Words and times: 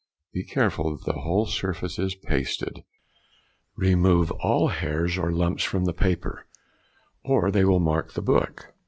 Be 0.33 0.43
careful 0.43 0.97
that 0.97 1.05
the 1.05 1.19
whole 1.19 1.45
surface 1.45 1.99
is 1.99 2.15
pasted; 2.15 2.83
remove 3.75 4.31
all 4.31 4.69
hairs 4.69 5.15
or 5.15 5.31
lumps 5.31 5.63
from 5.63 5.85
the 5.85 5.93
paper, 5.93 6.47
or 7.23 7.51
they 7.51 7.65
will 7.65 7.79
mark 7.79 8.13
the 8.13 8.23
book. 8.23 8.73